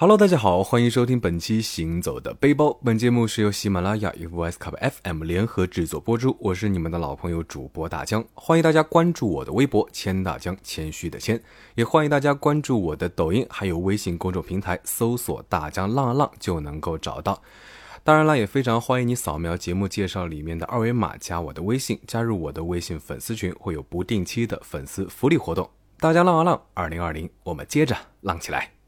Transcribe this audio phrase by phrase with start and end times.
[0.00, 2.68] Hello，大家好，欢迎收听本期《行走的背包》。
[2.82, 6.34] 本节目是由喜马拉雅与 VS Cup FM 联合制作播出。
[6.40, 11.38] 我是你们的老朋友主播大江，欢迎大家关注我的微博“谦大江”，谦虚的谦，
[11.74, 17.42] 也欢迎大家关注我的抖音，还有微信公众平台，搜索“大江浪浪”就能够找到。
[18.02, 25.68] 当然了，也非常欢迎你扫描节目介绍里面的二维码，加我的微信，加入我的微信粉丝群，会有不定期的粉丝福利活动。
[25.98, 28.79] 大家浪啊浪，二零二零，我们接着浪起来。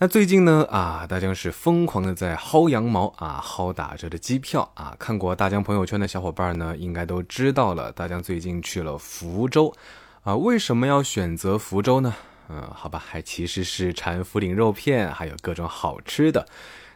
[0.00, 4.94] 那最近呢啊，大江是疯狂的在薅羊毛啊，薅打折的机票啊。
[4.96, 9.74] 看过大江朋友圈的小伙伴呢，应该都知道了，大江最近去了福州
[10.22, 10.36] 啊。
[10.36, 12.14] 为什么要选择福州呢？
[12.48, 16.46] 嗯，好吧，还其实是馋福鼎肉片，还有各种好吃的。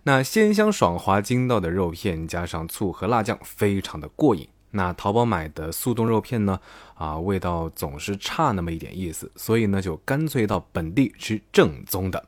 [0.05, 4.49] 那鲜香爽滑筋道的肉片，加上醋和辣酱，非常的过瘾。
[4.71, 6.61] 那淘宝买的速冻肉片呢，
[6.95, 12.25] 啊，味道总是差那么一点意思，所以呢，就干脆到本地吃正宗的。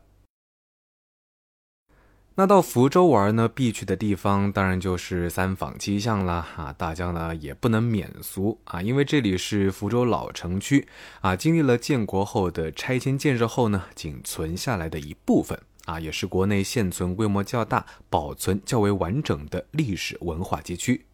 [2.36, 6.44] 那到福州玩呢，必去的地方当然就是三坊七巷啦。
[6.56, 10.88] 啊，大家呢也不能免俗啊，因为这里是福州老城区
[11.20, 21.06] 啊，经历了建国后的拆迁建设后呢，仅存下来的一部分啊，也是国内现存规模较大、保存较为完整的历史文化街区。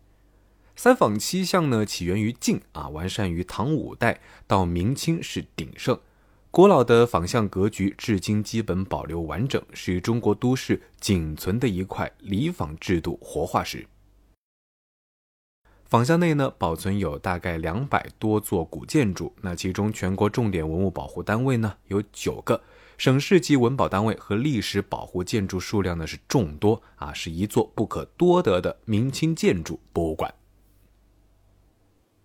[0.74, 6.00] 三坊七巷呢，起源于晋啊，完善于唐五代到明清是鼎盛。
[6.52, 13.86] 古老的坊巷格局至今基本保留完整，是中国都市仅存的一块里坊制度活化石。
[15.84, 22.60] 坊巷内呢，保存有大概两百多座古建筑，那其中全国重点文物保护单位呢有九个，
[22.98, 30.34] 省市级文保单位和历史保护建筑数量呢是众多啊，是一座不可多得的明清建筑博物馆。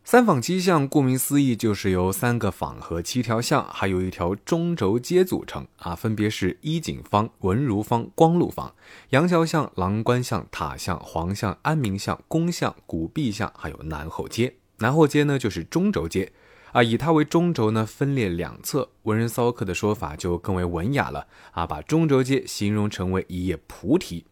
[0.07, 8.71] 三坊七巷，顾名思义，就是由三个坊和七条巷，还有一条中轴街组成啊，分别是衣锦坊、文如坊、光禄坊、
[9.09, 14.53] 杨桥巷、郎官巷、塔巷、黄巷、安民巷、宫巷、古壁巷，还有南后街。
[14.77, 16.31] 南后街呢，就是中轴街
[16.71, 18.87] 啊，以它为中轴呢，分列两侧。
[19.03, 24.27] 文人骚客的说法就更为文雅了啊，把中轴街形容成为一叶菩提。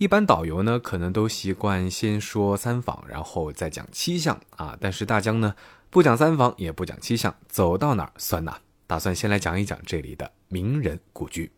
[0.00, 4.74] 一般导游呢，可能都习惯先说三坊，然后再讲七巷啊。
[4.80, 5.54] 但是大江呢，
[5.90, 8.58] 不讲三坊，也不讲七巷，走到哪儿算哪。
[8.86, 11.52] 打算先来讲一讲这里的名人故居。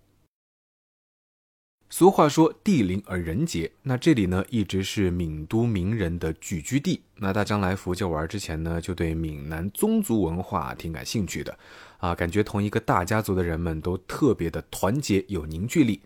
[1.88, 7.00] 俗话说地灵而人杰，那这里呢，一直是闽都名人的聚居地。
[7.18, 11.56] 那大江来福建玩之前呢，就对闽南宗族文化挺感兴趣的，
[11.98, 16.00] 啊，感觉同一个大家族的人们都特别的团结有凝聚力。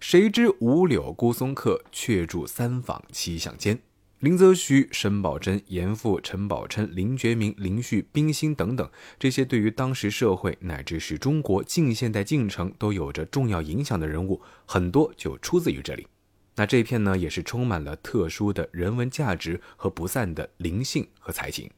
[0.00, 3.78] 谁知五柳姑松客，却住三坊七巷间。
[4.20, 16.06] 林则徐、沈葆桢、严复、陈宝琛、林觉民、林旭、冰心等等，这些对于当时社会乃至是中国近现代进程都有着重要影响的人物，很多就出自于这里。
[16.54, 21.70] 那这片呢，也是充满了特殊的人文价值和不散的灵性和才情。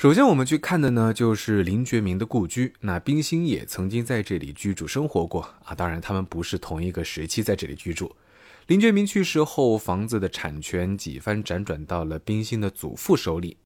[0.00, 2.72] 首先，我们去看的呢，就是林觉民的故居。
[2.80, 5.74] 那冰心也曾经在这里居住生活过啊。
[5.74, 8.16] 当然，他们不是同一个时期在这里居住。
[8.66, 13.58] 林觉民去世后，房子的产权几番辗转到了冰心的祖父手里。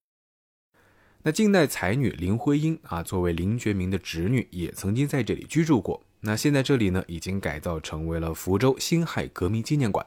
[1.23, 6.03] 那近代才女林徽因啊，作为林觉民的侄女，也曾经在这里居住过。
[6.19, 10.05] 那现在这里呢，已经改造成为了福州辛亥革命纪念馆。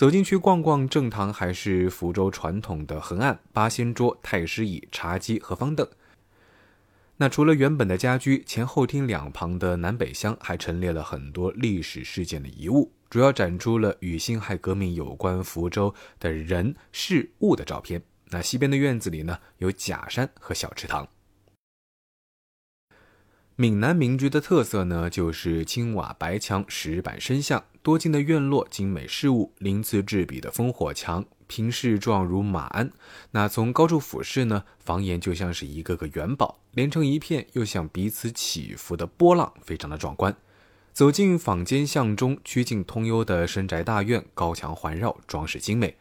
[0.00, 5.86] 走进去逛逛正堂，还是福州传统的横案、八仙桌、太师椅、茶几和方凳。
[7.18, 18.02] 那除了原本的家居，前后厅两旁的南北厢还陈列了很多历史事件的遗物，主要展出了与辛亥革命有关福州的人事物的照片。
[18.30, 21.06] 那西边的院子里呢，有假山和小池塘。
[23.60, 32.90] 闽南民居的特色呢，就是青瓦白墙、石板深巷，多金的院落、精美饰物、鳞次栉比的烽火墙，平视状如马鞍。
[33.32, 40.34] 那从高处俯视呢，房檐就像是一个个元宝，连成一片，又像彼此起伏的波浪，非常的壮观。
[40.94, 45.94] 走进坊间巷中，曲径通幽的深宅大院，高墙环绕，装饰精美。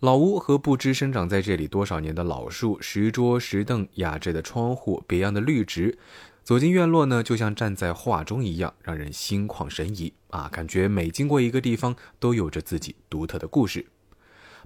[0.00, 5.98] 老屋和不知生长在这里多少年的老树、石桌、石凳、雅致的窗户、别样的绿植，
[6.42, 10.48] 走进院落呢，就像站在画中一样，让人心旷神怡啊！
[10.50, 13.84] 感觉每经过一个地方，都有着自己独特的故事。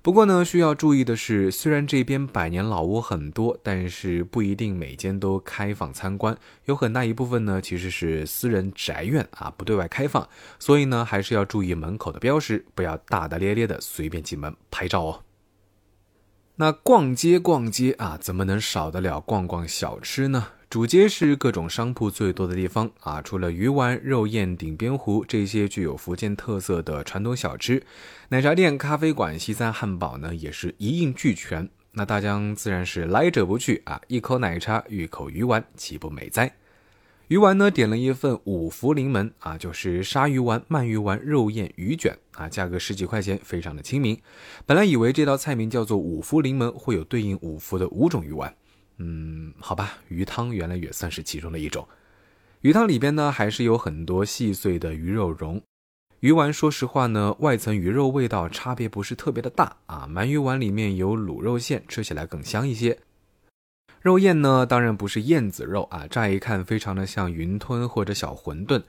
[0.04, 6.36] 不过呢，需要注意的是，虽然这边百年老屋很多，但是不一定每间都开放参观，
[6.66, 10.28] 有很大一部分呢其实是私人宅院啊，不对外开放。
[10.58, 15.22] 所以呢，还是要注意门口的标识，不要大大咧咧的随便进门拍照哦。
[16.56, 20.48] 那逛街逛街啊，怎么能少得了逛逛小吃呢？
[20.74, 27.80] 主街是各种商铺最多的地方啊，除了鱼丸、肉燕、顶边糊这些具有福建特色的传统小吃，
[28.30, 31.68] 奶茶店、咖啡馆、西餐、汉堡呢也是一应俱全。
[31.92, 36.52] 那大江自然是来者不拒啊，一口奶茶，一口鱼丸，岂不美哉？
[37.28, 44.20] 鱼丸呢，点了一份五福临门啊，就是鲨鱼丸、鳗鱼丸、肉燕、鱼卷啊，价格十几块钱，非常的亲民。
[44.66, 48.52] 本来以为这道菜名叫做五福临门，会有对应五福的五种鱼丸。
[48.98, 51.86] 嗯，好吧，鱼汤原来也算是其中的一种。
[52.60, 55.60] 鱼汤里边呢，还是有很多细碎的鱼肉蓉。
[56.20, 60.08] 鱼丸说实话呢，外层鱼肉味道差别不是特别的大啊。
[60.08, 62.98] 鳗鱼丸里面有卤肉馅，吃起来更香一些。
[64.00, 68.82] 肉燕呢，当然不是燕子肉啊，乍一看非常的像云吞或者小馄饨。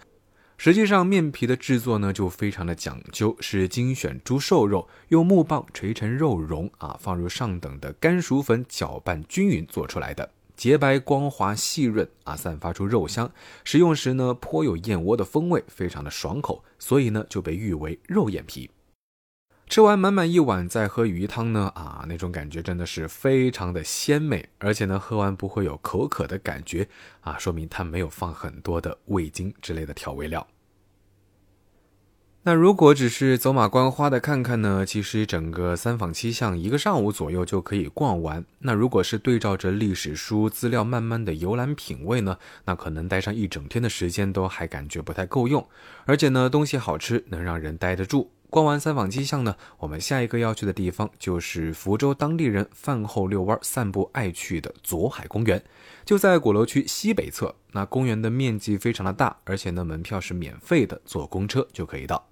[0.57, 13.29] 实际上，面皮的制作呢就非常的讲究，是精选猪瘦肉，用木棒锤成肉蓉啊，放入上等的干薯粉搅拌均匀做出来的，洁白光滑细润啊，散发出肉香。
[13.65, 18.69] 食用时呢，颇有燕窝的风味，非常的爽口，所以呢就被誉为肉燕皮。
[19.67, 26.87] 吃完满满一碗，再喝鱼汤呢，啊，那种感觉真的是非常的鲜美，而且呢，喝完不会有口渴的感觉，
[27.21, 30.47] 啊，说明它没有放很多的味精之类的调味料。
[32.43, 38.45] 那如果只是走马观花的看看呢，其实整个三坊七巷一个上午左右就可以逛完。
[38.59, 45.67] 那如果是对照着历史书资料慢慢的游览品味呢，那可能待上一整天的时间都还感觉不太够用，
[46.05, 48.29] 而且呢，东西好吃，能让人待得住。
[48.55, 55.61] 逛完三坊七巷呢，我们下一个要去的地方就是福州当地人饭后遛弯、散步爱去的左海公园，
[56.05, 57.53] 就在鼓楼区西北侧。
[57.73, 62.25] 那公园的面积非常的大，而且呢门票是免费的，坐公车就可以到。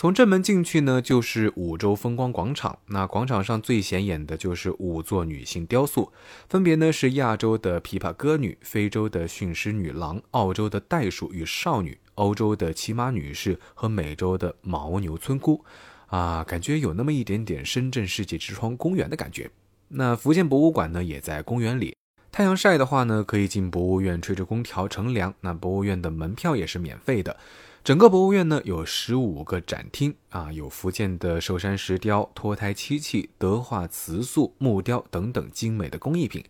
[0.00, 2.78] 从正门进去呢，就是五洲风光广场。
[2.86, 6.12] 那广场上最显眼的就是五座女性雕塑，
[6.48, 15.64] 分别呢是亚洲的琵琶歌女、非洲的驯狮女郎、澳洲的袋鼠与少女、欧洲的骑马女士和美洲的牦牛村姑。
[16.06, 19.50] 啊，感觉有那么一点点深圳世界之窗公园的感觉。
[19.88, 21.96] 那福建博物馆呢，也在公园里。
[22.30, 25.34] 太阳晒的话呢，可以进博物院吹着空调乘凉。
[25.40, 27.36] 那博物院的门票也是免费的。
[27.84, 36.44] 整个博物院呢有十五个展厅啊，有福建的寿山石雕、脱胎漆器、德化瓷塑、木雕等等精美的工艺品，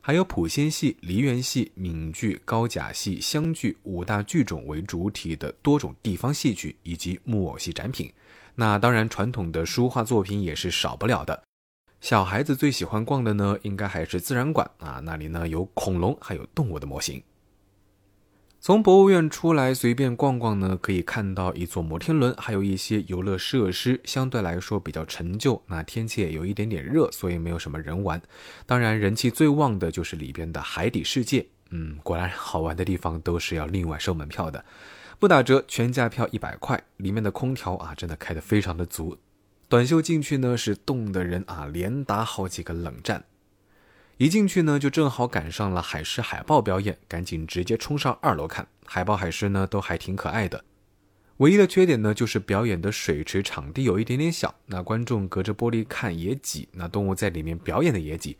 [0.00, 8.10] 还有普仙戏、梨园戏、闽剧、高甲戏、湘剧五大剧种为主体的多种地方戏曲以及木偶戏展品。
[8.54, 11.42] 那当然，传统的书画作品也是少不了的。
[12.00, 17.22] 小孩子最喜欢逛的呢，应该还是自然馆啊，那里呢有恐龙，还有动物的模型。
[18.66, 25.62] 从博物院出来，随便逛逛呢，可以看到一座摩天轮，还有一些游乐设施，相对来说比较陈旧。
[25.68, 28.20] 那天气也有一点点热，所以没有什么人玩。
[28.66, 31.46] 当然，人气最旺的就是里边的海底世界。
[31.70, 34.64] 嗯，果然好玩的地方都是要另外收门票的，
[35.20, 36.82] 不打折，全价票一百块。
[36.96, 39.16] 里面的空调啊，真的开得非常的足。
[39.68, 43.22] 短袖进去呢，是冻的人啊，连打好几个冷战。
[44.18, 50.64] 一进去呢，就正好赶上了海狮海豹表演，赶紧直接冲上二楼看海豹海狮呢，都还挺可爱的。
[51.36, 58.38] 唯一的缺点呢，就是表演的水池场地有一点点小，那观众隔着玻璃看也挤，那动物在里面表演的也挤。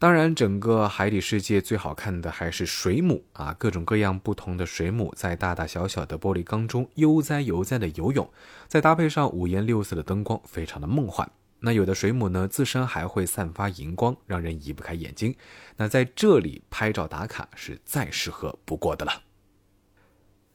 [0.00, 8.28] 当然，整个海底世界最好看的还是水母啊，各种各样不同的水母在大大小小的玻璃缸中悠哉悠哉的游泳，
[8.66, 11.30] 再搭配上五颜六色的灯光，非常的梦幻。
[11.62, 15.34] 那有的水母呢，自身还会散发荧光，让人移不开眼睛。
[15.76, 19.22] 那在这里拍照打卡是再适合不过的了。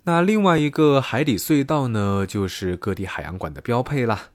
[0.04, 4.32] 那另外一个海底隧道呢，就是各地海洋馆的标配啦。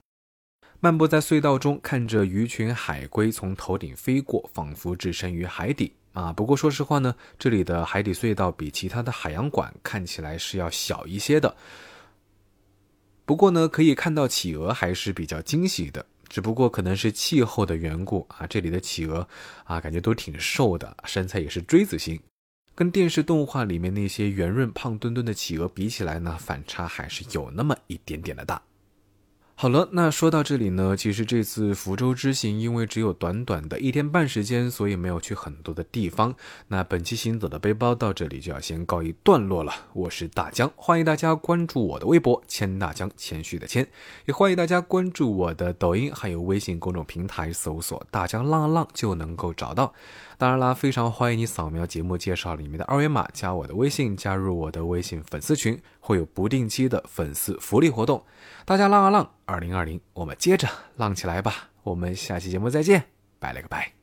[0.79, 6.33] 漫步在隧道中，看着鱼群海龟从头顶飞过，仿佛置身于海底啊。
[6.33, 11.55] 不过说实话呢，这里的海底隧道比其他的海洋馆看起来是要小一些的。
[13.25, 16.05] 不过呢，可以看到企鹅还是比较惊喜的。
[16.27, 19.27] 只不过可能是气候的缘故啊，这里的企鹅
[19.63, 22.19] 啊，感觉都挺瘦的，身材也是锥子形，
[22.73, 28.61] 跟电视动画里面那些圆润胖墩墩的企鹅比起来呢，反差还是有那么一点点的大。
[29.63, 36.35] 好了，那说到这里呢，其实这次福州之行因为只有短短的一天半时间，所以没有去很多的地方。
[36.67, 39.73] 那本期行走的背包到这里就要先告一段落了。
[39.93, 43.87] 我是大江，欢迎大家关注我的微博“谦大江”，谦虚的谦，
[44.25, 49.93] 也欢迎大家关注我的抖音还有微信公众平台，搜索“大江浪浪”就能够找到。
[50.43, 58.21] 当然啦，非常欢迎你扫描节目介绍里面的二维码，加我的微信，加入我的微信粉丝群，会有不定期的粉丝福利活动。
[58.65, 61.69] 大家浪啊浪，二零二零，我们接着浪起来吧！
[61.83, 63.05] 我们下期节目再见，
[63.39, 64.02] 拜了个拜。